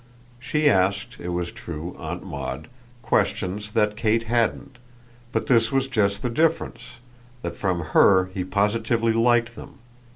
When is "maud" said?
2.23-2.67